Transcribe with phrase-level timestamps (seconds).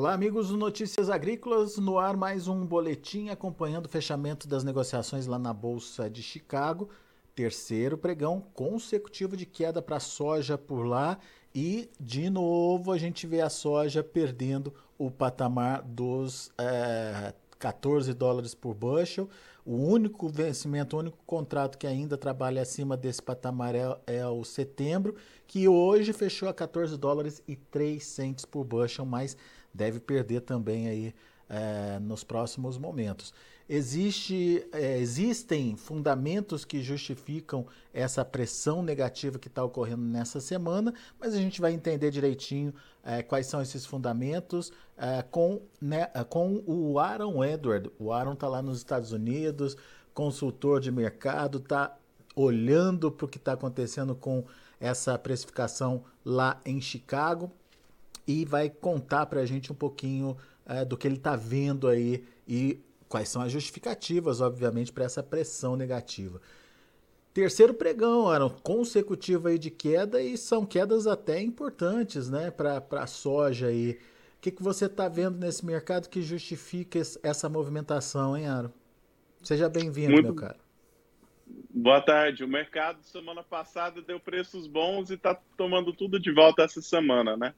[0.00, 1.76] Olá, amigos do Notícias Agrícolas.
[1.76, 6.88] No ar, mais um boletim acompanhando o fechamento das negociações lá na Bolsa de Chicago.
[7.34, 11.18] Terceiro pregão consecutivo de queda para a soja por lá.
[11.54, 18.54] E, de novo, a gente vê a soja perdendo o patamar dos é, 14 dólares
[18.54, 19.28] por bushel.
[19.66, 24.42] O único vencimento, o único contrato que ainda trabalha acima desse patamar é, é, o
[24.44, 25.14] setembro,
[25.46, 29.36] que hoje fechou a 14 dólares e 3 centes por bushel, mas
[29.72, 31.14] deve perder também aí
[31.48, 33.34] é, nos próximos momentos.
[33.68, 41.34] Existe, é, existem fundamentos que justificam essa pressão negativa que está ocorrendo nessa semana, mas
[41.34, 42.74] a gente vai entender direitinho
[43.04, 47.90] é, quais são esses fundamentos é, com, né, com o Aaron Edward.
[47.98, 49.76] O Aaron está lá nos Estados Unidos,
[50.12, 51.96] consultor de mercado, está
[52.34, 54.44] olhando para o que está acontecendo com
[54.80, 57.52] essa precificação lá em Chicago
[58.30, 62.24] e vai contar para a gente um pouquinho é, do que ele está vendo aí
[62.46, 66.40] e quais são as justificativas, obviamente, para essa pressão negativa.
[67.34, 73.06] Terceiro pregão, era consecutivo aí de queda e são quedas até importantes, né, para a
[73.06, 73.98] soja aí.
[74.36, 78.72] O que, que você está vendo nesse mercado que justifica essa movimentação, hein, Aro?
[79.42, 80.58] Seja bem-vindo, meu caro.
[81.72, 82.44] Boa tarde.
[82.44, 87.36] O mercado semana passada deu preços bons e está tomando tudo de volta essa semana,
[87.36, 87.54] né?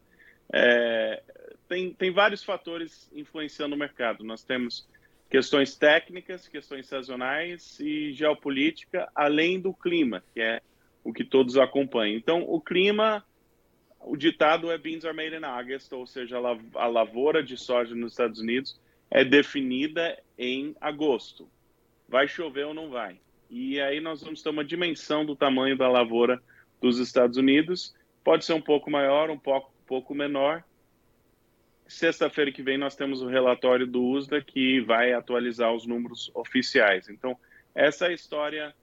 [0.51, 1.23] É,
[1.69, 4.25] tem, tem vários fatores influenciando o mercado.
[4.25, 4.89] Nós temos
[5.31, 10.61] questões técnicas, questões sazonais e geopolítica, além do clima, que é
[11.03, 12.17] o que todos acompanham.
[12.17, 13.25] Então, o clima,
[14.01, 16.37] o ditado é beans are made in August, ou seja,
[16.75, 18.79] a lavoura de soja nos Estados Unidos
[19.11, 21.49] é definida em agosto.
[22.09, 23.19] Vai chover ou não vai?
[23.49, 26.43] E aí nós vamos ter uma dimensão do tamanho da lavoura
[26.81, 27.95] dos Estados Unidos.
[28.25, 30.65] Pode ser um pouco maior, um pouco pouco menor.
[31.87, 37.11] Sexta-feira que vem nós temos o relatório do USDA que vai atualizar os números oficiais.
[37.11, 37.37] Então,
[37.75, 38.75] essa é a história,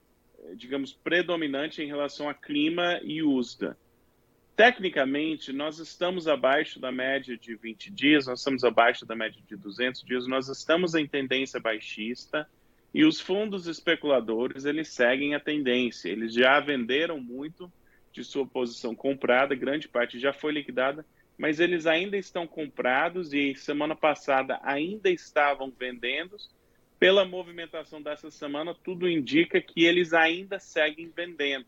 [0.54, 3.76] digamos, predominante em relação a clima e USDA.
[4.54, 9.56] Tecnicamente, nós estamos abaixo da média de 20 dias, nós estamos abaixo da média de
[9.56, 12.48] 200 dias, nós estamos em tendência baixista
[12.94, 16.08] e os fundos especuladores, eles seguem a tendência.
[16.08, 17.68] Eles já venderam muito
[18.12, 21.04] de sua posição comprada, grande parte já foi liquidada,
[21.38, 26.36] mas eles ainda estão comprados e semana passada ainda estavam vendendo.
[26.98, 31.66] Pela movimentação dessa semana, tudo indica que eles ainda seguem vendendo.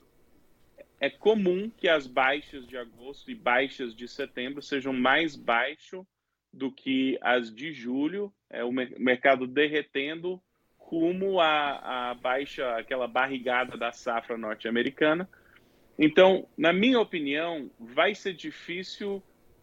[1.00, 6.06] É comum que as baixas de agosto e baixas de setembro sejam mais baixo
[6.52, 10.40] do que as de julho, é o mercado derretendo
[10.76, 15.26] rumo à, baixa, aquela barrigada da safra norte-americana
[16.04, 19.22] então, na minha opinião, vai ser difícil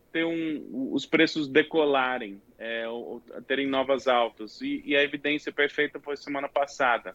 [0.10, 4.62] ter um, os preços decolarem, é, ou, terem novas altas.
[4.62, 7.14] E, e, a evidência perfeita foi semana passada.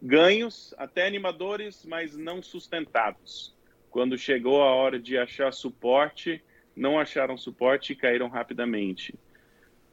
[0.00, 3.54] Ganhos até animadores, mas não sustentados.
[3.90, 6.42] Quando chegou a hora de achar suporte,
[6.74, 9.14] não acharam suporte e caíram rapidamente.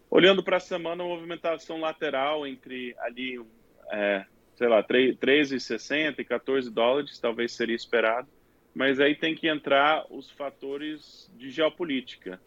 [0.09, 3.43] Olhando para a semana, movimentação lateral entre ali
[3.91, 8.27] é, sei lá, 13,60 e 14 dólares, talvez seria esperado.
[8.73, 12.39] Mas aí tem que entrar os fatores de geopolítica,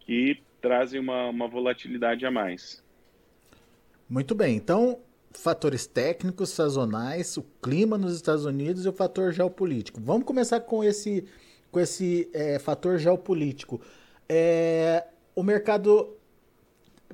[0.00, 2.82] que trazem uma, uma volatilidade a mais.
[4.08, 5.00] Muito bem, então
[5.32, 10.00] fatores técnicos, sazonais, o clima nos Estados Unidos e o fator geopolítico.
[10.00, 11.28] Vamos começar com esse,
[11.70, 13.80] com esse é, fator geopolítico.
[14.28, 16.17] É, o mercado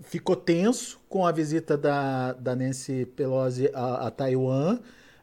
[0.02, 4.80] ficou tenso com a visita da, da Nancy Pelosi a, a Taiwan,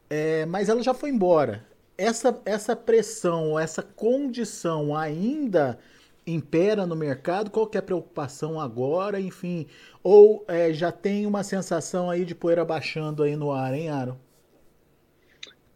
[0.09, 1.65] é, mas ela já foi embora.
[1.97, 5.77] Essa, essa pressão, essa condição ainda
[6.25, 7.51] impera no mercado?
[7.51, 9.67] Qual que é a preocupação agora, enfim?
[10.03, 14.17] Ou é, já tem uma sensação aí de poeira baixando aí no ar, hein, Aaron?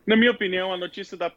[0.05, 1.31] Na minha opinião, a notícia da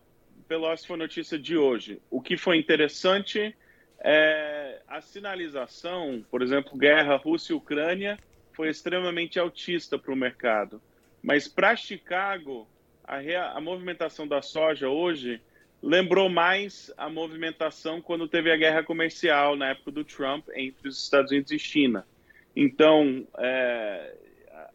[0.46, 2.00] Pelosi foi notícia de hoje.
[2.10, 3.54] O que foi interessante
[4.00, 4.57] é,
[4.88, 8.18] a sinalização, por exemplo, guerra Rússia e Ucrânia,
[8.52, 10.80] foi extremamente altista para o mercado.
[11.22, 12.66] Mas para Chicago,
[13.04, 13.18] a,
[13.54, 15.40] a movimentação da soja hoje
[15.82, 21.02] lembrou mais a movimentação quando teve a guerra comercial na época do Trump entre os
[21.04, 22.04] Estados Unidos e China.
[22.56, 24.16] Então, é,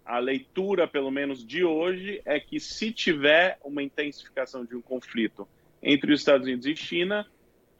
[0.05, 5.47] a leitura, pelo menos de hoje, é que se tiver uma intensificação de um conflito
[5.81, 7.27] entre os Estados Unidos e China,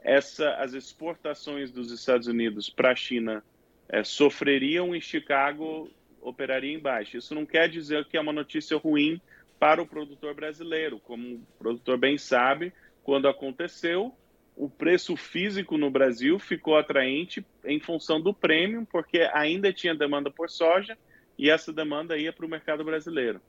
[0.03, 3.43] essa, as exportações dos Estados Unidos para a China
[3.89, 5.89] é, sofreriam e Chicago
[6.21, 7.17] operaria em baixa.
[7.17, 9.21] Isso não quer dizer que é uma notícia ruim
[9.59, 10.99] para o produtor brasileiro.
[10.99, 12.73] Como o produtor bem sabe,
[13.03, 14.13] quando aconteceu,
[14.55, 20.29] o preço físico no Brasil ficou atraente em função do prêmio, porque ainda tinha demanda
[20.29, 20.97] por soja
[21.37, 23.41] e essa demanda ia para o mercado brasileiro.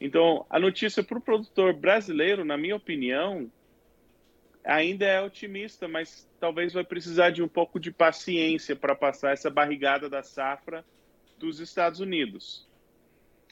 [0.00, 3.50] Então, a notícia para o produtor brasileiro, na minha opinião,
[4.64, 9.50] ainda é otimista, mas talvez vai precisar de um pouco de paciência para passar essa
[9.50, 10.84] barrigada da safra
[11.38, 12.68] dos Estados Unidos.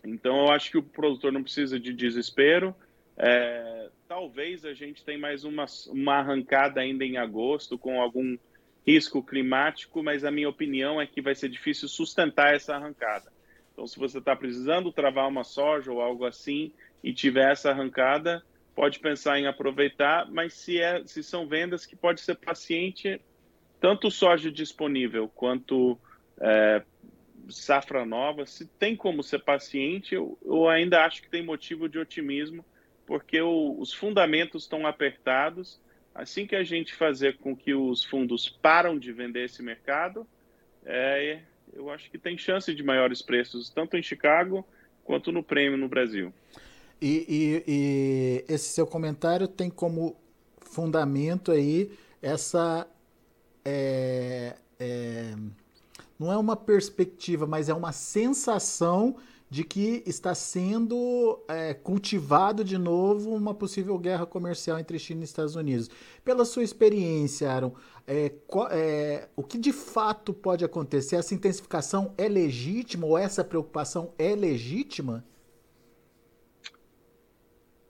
[0.05, 2.75] Então, eu acho que o produtor não precisa de desespero.
[3.17, 8.37] É, talvez a gente tenha mais uma, uma arrancada ainda em agosto com algum
[8.87, 13.33] risco climático, mas a minha opinião é que vai ser difícil sustentar essa arrancada.
[13.73, 16.73] Então, se você está precisando travar uma soja ou algo assim
[17.03, 18.43] e tiver essa arrancada,
[18.79, 23.21] pode pensar em aproveitar, mas se, é, se são vendas que pode ser paciente,
[23.81, 25.99] tanto soja disponível quanto
[26.41, 26.85] é,
[27.49, 31.99] safra nova, se tem como ser paciente, eu, eu, ainda acho que tem motivo de
[31.99, 32.65] otimismo,
[33.05, 35.81] porque o, os fundamentos estão apertados.
[36.15, 40.25] Assim que a gente fazer com que os fundos param de vender esse mercado,
[40.87, 41.41] é,
[41.73, 44.65] eu acho que tem chance de maiores preços, tanto em Chicago
[45.03, 46.33] quanto no prêmio no Brasil.
[47.01, 50.17] E, e, e esse seu comentário tem como
[50.61, 51.91] fundamento aí
[52.21, 52.87] essa.
[53.65, 55.35] É, é,
[56.19, 59.17] não é uma perspectiva, mas é uma sensação
[59.51, 65.25] de que está sendo é, cultivado de novo uma possível guerra comercial entre China e
[65.25, 65.89] Estados Unidos.
[66.25, 67.73] Pela sua experiência, Aaron,
[68.07, 68.33] é,
[68.71, 71.17] é, o que de fato pode acontecer?
[71.17, 75.25] Essa intensificação é legítima ou essa preocupação é legítima?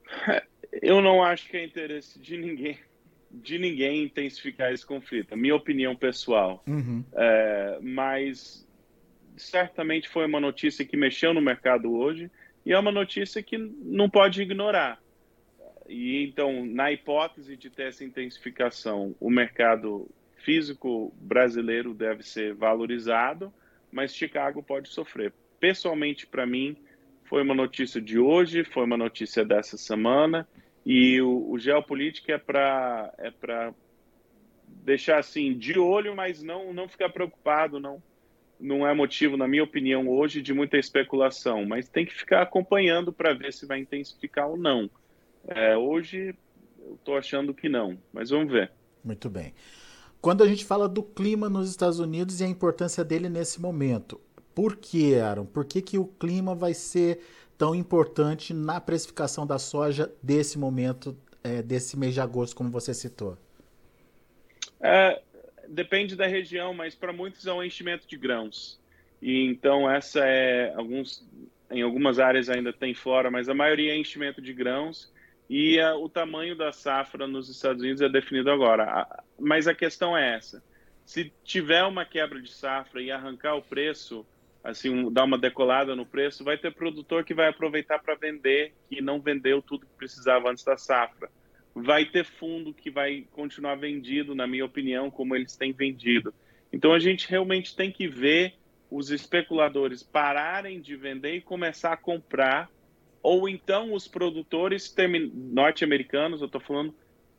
[0.83, 2.79] Eu não acho que é interesse de ninguém
[3.31, 6.63] de ninguém intensificar esse conflito, a minha opinião pessoal.
[6.67, 7.05] Uhum.
[7.15, 8.67] É, mas
[9.37, 12.31] certamente foi uma notícia que mexeu no mercado hoje
[12.65, 14.99] e é uma notícia que não pode ignorar.
[15.89, 23.53] E então, na hipótese de ter essa intensificação, o mercado físico brasileiro deve ser valorizado,
[23.91, 25.33] mas Chicago pode sofrer.
[25.59, 26.77] Pessoalmente, para mim,
[27.29, 30.49] foi uma notícia de hoje, foi uma notícia dessa semana,
[30.85, 33.73] e o, o geopolítica é para é
[34.67, 38.03] deixar assim de olho, mas não, não ficar preocupado, não
[38.61, 43.13] não é motivo, na minha opinião, hoje de muita especulação, mas tem que ficar acompanhando
[43.13, 44.91] para ver se vai intensificar ou não.
[45.47, 46.35] É, hoje
[46.81, 48.73] eu estou achando que não, mas vamos ver.
[49.05, 49.55] Muito bem.
[50.21, 54.21] Quando a gente fala do clima nos Estados Unidos e a importância dele nesse momento,
[54.59, 55.47] por que, Aaron?
[55.47, 57.21] Por que, que o clima vai ser
[57.57, 62.93] tão importante na precificação da soja desse momento, é, desse mês de agosto, como você
[62.93, 63.39] citou?
[64.81, 65.23] É,
[65.69, 68.81] depende da região, mas para muitos é um enchimento de grãos.
[69.23, 71.25] E então essa é alguns
[71.71, 75.09] em algumas áreas ainda tem flora, mas a maioria é enchimento de grãos
[75.49, 78.83] e a, o tamanho da safra nos Estados Unidos é definido agora.
[78.83, 80.61] A, mas a questão é essa:
[81.05, 84.27] se tiver uma quebra de safra e arrancar o preço,
[84.63, 88.75] assim, um, dar uma decolada no preço, vai ter produtor que vai aproveitar para vender
[88.91, 91.31] e não vendeu tudo que precisava antes da safra
[91.83, 96.35] vai ter fundo que vai continuar vendido, na minha opinião, como eles têm vendido.
[96.73, 98.55] Então a gente realmente tem que ver
[98.91, 102.71] os especuladores pararem de vender e começar a comprar,
[103.23, 104.95] ou então os produtores
[105.33, 106.95] norte-americanos, eu estou falando,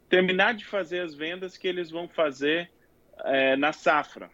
[0.07, 2.69] terminar de fazer as vendas que eles vão fazer
[3.25, 4.29] é, na safra.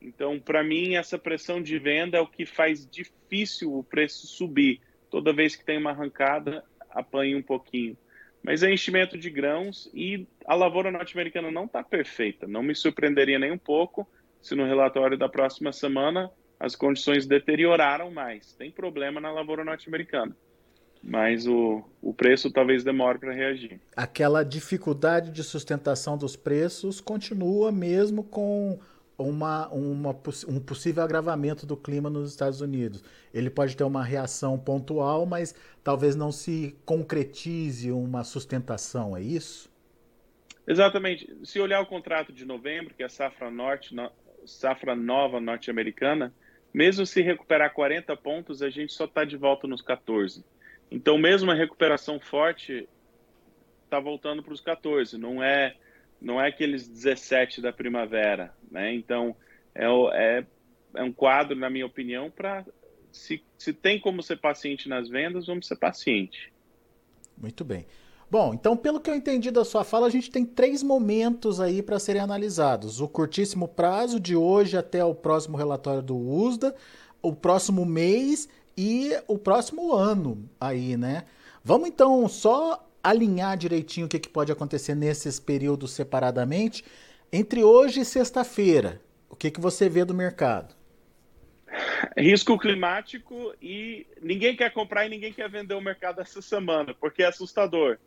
[0.00, 4.80] Então, para mim, essa pressão de venda é o que faz difícil o preço subir.
[5.10, 7.96] Toda vez que tem uma arrancada, apanha um pouquinho
[8.42, 12.46] mas é enchimento de grãos e a lavoura norte-americana não está perfeita.
[12.46, 14.08] Não me surpreenderia nem um pouco
[14.40, 18.54] se no relatório da próxima semana as condições deterioraram mais.
[18.54, 20.34] Tem problema na lavoura norte-americana,
[21.02, 23.78] mas o, o preço talvez demore para reagir.
[23.94, 28.78] Aquela dificuldade de sustentação dos preços continua mesmo com
[29.20, 30.10] uma, uma,
[30.48, 33.02] um possível agravamento do clima nos Estados Unidos.
[33.32, 39.70] Ele pode ter uma reação pontual, mas talvez não se concretize uma sustentação, é isso?
[40.66, 41.36] Exatamente.
[41.44, 44.10] Se olhar o contrato de novembro, que é a safra norte, no,
[44.46, 46.32] safra nova norte-americana,
[46.72, 50.44] mesmo se recuperar 40 pontos, a gente só está de volta nos 14.
[50.90, 52.88] Então, mesmo a recuperação forte
[53.84, 55.18] está voltando para os 14.
[55.18, 55.76] Não é
[56.20, 58.94] não é aqueles 17 da primavera, né?
[58.94, 59.34] Então,
[59.74, 60.46] é, é,
[60.96, 62.64] é um quadro, na minha opinião, para
[63.10, 66.52] se, se tem como ser paciente nas vendas, vamos ser paciente.
[67.36, 67.86] Muito bem.
[68.30, 71.82] Bom, então, pelo que eu entendi da sua fala, a gente tem três momentos aí
[71.82, 76.74] para serem analisados: o curtíssimo prazo de hoje até o próximo relatório do USDA,
[77.20, 81.24] o próximo mês e o próximo ano aí, né?
[81.64, 86.84] Vamos então só alinhar direitinho o que, que pode acontecer nesses períodos separadamente,
[87.32, 90.74] entre hoje e sexta-feira, o que, que você vê do mercado?
[92.16, 97.22] Risco climático e ninguém quer comprar e ninguém quer vender o mercado essa semana, porque
[97.22, 97.98] é assustador.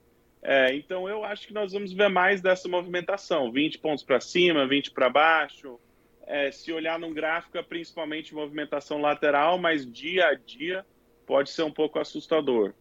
[0.41, 4.67] É, então eu acho que nós vamos ver mais dessa movimentação, 20 pontos para cima,
[4.67, 5.79] 20 para baixo.
[6.27, 10.85] É, se olhar num gráfico, é principalmente movimentação lateral, mas dia a dia
[11.25, 12.73] pode ser um pouco assustador.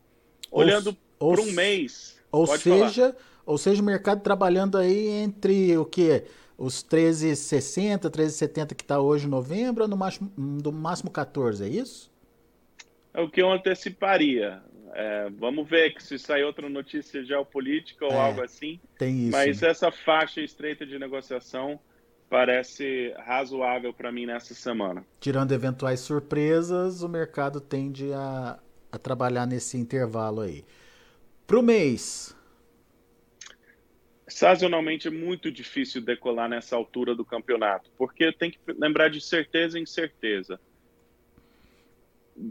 [0.51, 0.97] Olhando
[1.31, 2.19] para um mês.
[2.31, 3.17] Ou seja, falar.
[3.45, 6.25] ou seja, o mercado trabalhando aí entre o que?
[6.57, 12.11] Os 13,60, 13,70 que está hoje em novembro, no máximo, no máximo 14, é isso?
[13.15, 14.63] É o que eu anteciparia.
[14.95, 18.79] É, vamos ver que se sair outra notícia geopolítica ou é, algo assim.
[18.99, 19.33] Tem isso.
[19.33, 19.69] Mas né?
[19.69, 21.81] essa faixa estreita de negociação
[22.29, 25.05] parece razoável para mim nessa semana.
[25.21, 28.59] Tirando eventuais surpresas, o mercado tende a,
[28.91, 30.65] a trabalhar nesse intervalo aí.
[31.47, 32.37] Para o mês.
[34.27, 39.79] Sazonalmente é muito difícil decolar nessa altura do campeonato, porque tem que lembrar de certeza
[39.79, 40.59] em certeza.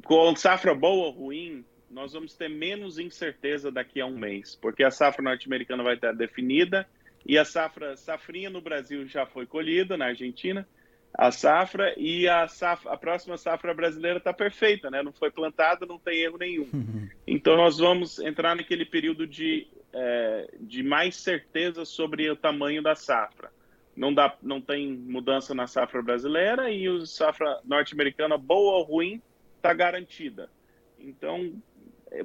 [0.03, 4.83] Com safra boa ou ruim, nós vamos ter menos incerteza daqui a um mês, porque
[4.83, 6.88] a safra norte-americana vai estar definida
[7.25, 10.67] e a safra safrinha no Brasil já foi colhida na Argentina,
[11.13, 15.03] a safra e a, safra, a próxima safra brasileira está perfeita, né?
[15.03, 16.68] Não foi plantada, não tem erro nenhum.
[16.74, 17.10] Uhum.
[17.27, 22.96] Então nós vamos entrar naquele período de, é, de mais certeza sobre o tamanho da
[22.96, 23.51] safra.
[23.96, 29.22] Não, dá, não tem mudança na safra brasileira e a safra norte-americana, boa ou ruim,
[29.58, 30.50] está garantida.
[30.98, 31.53] Então,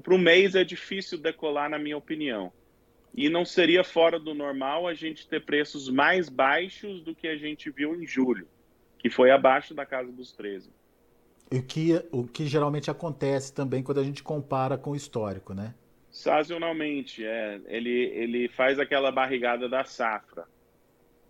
[0.02, 2.52] para o mês é difícil decolar, na minha opinião.
[3.14, 7.36] E não seria fora do normal a gente ter preços mais baixos do que a
[7.36, 8.46] gente viu em julho,
[9.06, 10.68] que foi abaixo da casa dos 13.
[11.52, 15.74] O que, o que geralmente acontece também quando a gente compara com o histórico, né?
[16.10, 17.60] Sazonalmente, é.
[17.66, 20.44] Ele, ele faz aquela barrigada da safra.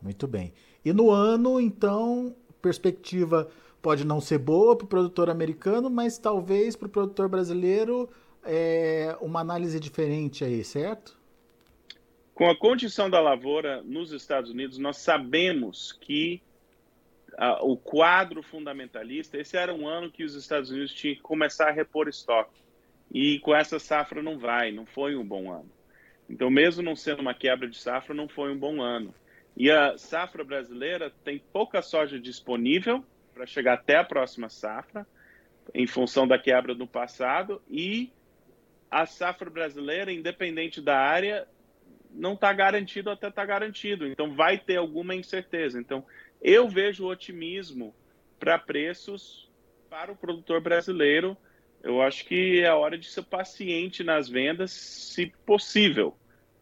[0.00, 0.54] Muito bem.
[0.83, 3.47] E no ano, então, perspectiva
[3.83, 8.09] pode não ser boa para o produtor americano, mas talvez para o produtor brasileiro
[8.42, 11.18] é uma análise diferente aí, certo?
[12.33, 16.40] Com a condição da lavoura nos Estados Unidos, nós sabemos que
[17.61, 21.73] o quadro fundamentalista, esse era um ano que os Estados Unidos tinham que começar a
[21.73, 22.61] repor estoque.
[23.12, 25.71] E com essa safra não vai, não foi um bom ano.
[26.28, 29.14] Então, mesmo não sendo uma quebra de safra, não foi um bom ano.
[29.57, 35.07] E a safra brasileira tem pouca soja disponível para chegar até a próxima safra,
[35.75, 38.12] em função da quebra do passado, e
[38.90, 41.47] a safra brasileira, independente da área,
[42.11, 44.07] não está garantido até está garantido.
[44.07, 45.78] Então, vai ter alguma incerteza.
[45.78, 46.05] Então,
[46.40, 47.95] eu vejo otimismo
[48.38, 49.50] para preços
[49.88, 51.37] para o produtor brasileiro.
[51.83, 56.16] Eu acho que é hora de ser paciente nas vendas, se possível,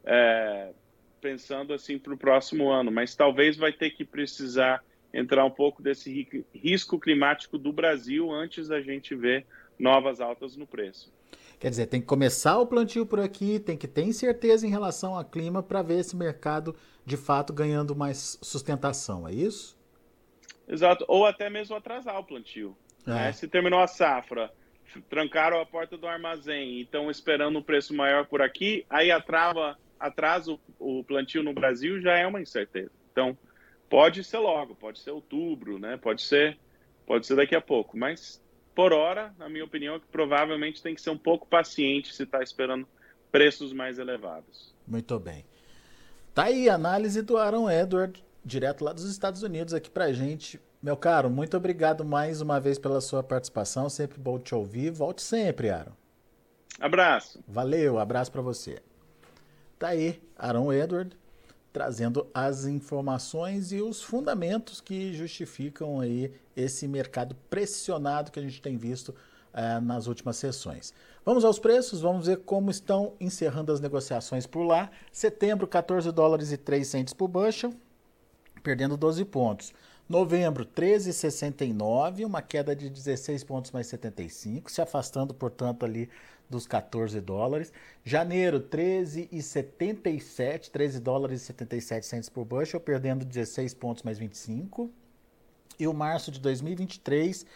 [0.04, 0.72] é,
[1.20, 2.90] pensando assim para o próximo ano.
[2.90, 8.66] Mas talvez vai ter que precisar entrar um pouco desse risco climático do Brasil antes
[8.66, 9.46] da gente ver
[9.78, 11.12] novas altas no preço.
[11.58, 15.16] Quer dizer, tem que começar o plantio por aqui, tem que ter incerteza em relação
[15.16, 16.74] ao clima para ver esse mercado
[17.06, 19.78] de fato ganhando mais sustentação, é isso?
[20.66, 22.76] Exato, ou até mesmo atrasar o plantio.
[23.06, 23.10] É.
[23.10, 23.32] Né?
[23.32, 24.50] Se terminou a safra,
[25.08, 29.78] trancaram a porta do armazém e estão esperando um preço maior por aqui, aí atrava,
[29.98, 32.90] atrasa o, o plantio no Brasil já é uma incerteza.
[33.12, 33.36] Então,
[33.88, 35.96] pode ser logo, pode ser outubro, né?
[35.96, 36.58] Pode ser,
[37.06, 38.42] pode ser daqui a pouco, mas
[38.74, 42.24] por hora, na minha opinião, é que provavelmente tem que ser um pouco paciente se
[42.24, 42.86] está esperando
[43.30, 44.74] preços mais elevados.
[44.86, 45.44] Muito bem.
[46.34, 50.60] Tá aí a análise do Aaron Edward, direto lá dos Estados Unidos, aqui pra gente.
[50.82, 53.88] Meu caro, muito obrigado mais uma vez pela sua participação.
[53.88, 54.90] Sempre bom te ouvir.
[54.90, 55.92] Volte sempre, Aaron.
[56.80, 57.42] Abraço.
[57.46, 58.82] Valeu, abraço para você.
[59.78, 61.16] Tá aí, Aaron Edward,
[61.74, 68.62] trazendo as informações e os fundamentos que justificam aí esse mercado pressionado que a gente
[68.62, 70.94] tem visto uh, nas últimas sessões.
[71.26, 74.88] Vamos aos preços, vamos ver como estão encerrando as negociações por lá.
[75.10, 77.74] Setembro, 14 dólares e 3 centes por bushel,
[78.62, 79.72] perdendo 12 pontos.
[80.06, 86.10] Novembro, 13,69, uma queda de 16 pontos mais 75, se afastando, portanto, ali
[86.48, 87.72] dos 14 dólares.
[88.04, 94.90] Janeiro, 13,77, 13 dólares e 77 centos por bushel, perdendo 16 pontos mais 25.
[95.78, 97.46] E o março de 2023,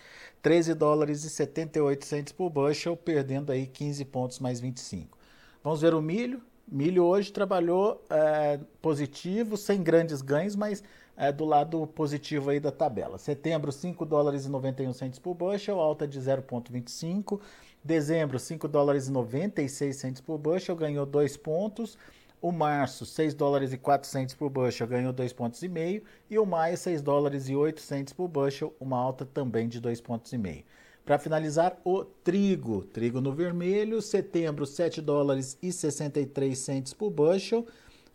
[0.40, 5.18] 13 dólares e 78 centos por bushel, perdendo aí 15 pontos mais 25.
[5.62, 6.40] Vamos ver o milho.
[6.66, 10.82] Milho hoje trabalhou é, positivo, sem grandes ganhos, mas
[11.18, 13.18] é, do lado positivo aí da tabela.
[13.18, 17.40] Setembro, 5 dólares e 91 centos por bushel, alta de 0,25.
[17.82, 21.98] Dezembro, 5 dólares e 96 por bushel, ganhou 2 pontos.
[22.40, 26.04] O março, 6 dólares e 400 por bushel, ganhou 2 pontos e meio.
[26.30, 30.32] E o maio, 6 dólares e 800 por bushel, uma alta também de 2 pontos
[30.32, 30.62] e meio.
[31.04, 32.84] Para finalizar, o trigo.
[32.84, 37.66] Trigo no vermelho, setembro, 7 dólares e 63 centes por bushel,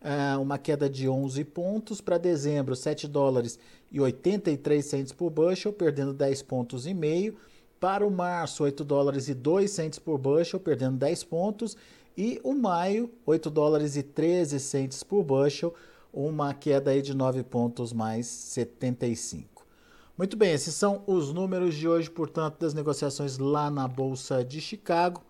[0.03, 2.01] uh, uma queda de 11 pontos.
[2.01, 3.57] Para dezembro, 7 dólares
[3.91, 7.35] e 83 centes por bushel, perdendo 10 pontos e meio.
[7.79, 11.75] Para o março, 8 dólares e 2 centes por bushel, perdendo 10 pontos.
[12.17, 15.73] E o maio, 8 dólares e 13 centes por bushel,
[16.13, 19.65] uma queda aí de 9 pontos mais 75.
[20.15, 24.61] Muito bem, esses são os números de hoje, portanto, das negociações lá na Bolsa de
[24.61, 25.23] Chicago.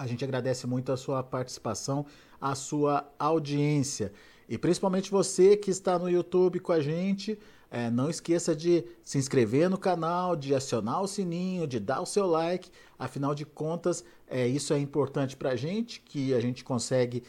[0.00, 2.06] A gente agradece muito a sua participação,
[2.40, 4.10] a sua audiência.
[4.48, 7.38] E principalmente você que está no YouTube com a gente.
[7.70, 12.06] É, não esqueça de se inscrever no canal, de acionar o sininho, de dar o
[12.06, 12.70] seu like.
[12.98, 17.22] Afinal de contas, é, isso é importante para a gente, que a gente consegue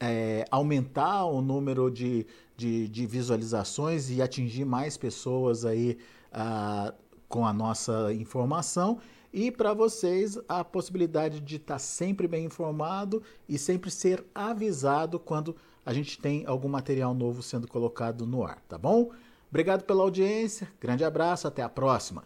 [0.00, 2.26] é, aumentar o número de,
[2.56, 5.98] de, de, visualizações e atingir mais pessoas aí
[6.32, 6.94] ah,
[7.28, 8.98] com a nossa informação.
[9.36, 15.18] E para vocês, a possibilidade de estar tá sempre bem informado e sempre ser avisado
[15.18, 19.10] quando a gente tem algum material novo sendo colocado no ar, tá bom?
[19.50, 22.22] Obrigado pela audiência, grande abraço, até a próxima.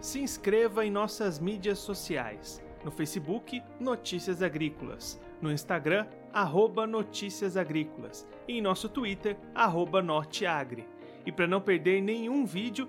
[0.00, 2.60] Se inscreva em nossas mídias sociais.
[2.84, 5.20] No Facebook, Notícias Agrícolas.
[5.40, 8.26] No Instagram, arroba Notícias Agrícolas.
[8.48, 10.88] E em nosso Twitter, arroba Norteagri.
[11.24, 12.88] E para não perder nenhum vídeo,